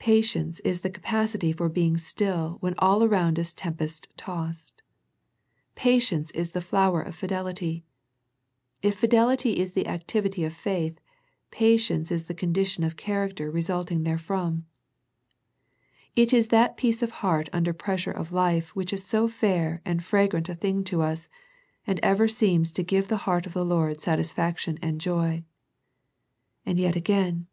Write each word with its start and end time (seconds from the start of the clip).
Patience 0.00 0.58
is 0.64 0.80
the 0.80 0.90
capacity 0.90 1.52
for 1.52 1.68
being 1.68 1.96
still 1.98 2.56
when 2.58 2.74
all 2.80 3.04
around 3.04 3.38
is 3.38 3.54
tempest 3.54 4.08
tossed. 4.16 4.82
Patience 5.76 6.32
is 6.32 6.50
the 6.50 6.60
flower 6.60 7.00
of 7.00 7.14
fidelity. 7.14 7.84
If 8.82 8.96
fidelity 8.98 9.60
is 9.60 9.72
the 9.74 9.86
activity 9.86 10.42
of 10.42 10.52
faith, 10.52 10.98
patience 11.52 12.10
is 12.10 12.24
the 12.24 12.34
condition 12.34 12.82
of 12.82 12.96
character 12.96 13.48
re 13.48 13.60
sulting 13.60 14.02
therefrom. 14.02 14.66
It 16.16 16.32
is 16.32 16.48
that 16.48 16.76
peace 16.76 17.00
of 17.00 17.12
heart 17.22 17.48
under 17.52 17.72
pressure 17.72 18.10
of 18.10 18.32
life 18.32 18.74
which 18.74 18.92
is 18.92 19.04
so 19.04 19.28
fair 19.28 19.80
and 19.84 20.02
fragrant 20.02 20.48
a 20.48 20.56
thing 20.56 20.82
to 20.90 21.02
us, 21.02 21.28
and 21.86 22.00
ever 22.02 22.26
seems 22.26 22.72
to 22.72 22.82
give 22.82 23.06
the 23.06 23.18
heart 23.30 23.46
of 23.46 23.52
the 23.52 23.64
Lord 23.64 24.00
satisfaction 24.00 24.76
and 24.82 25.00
joy. 25.00 25.44
And 26.64 26.80
yet 26.80 26.96
again. 26.96 27.46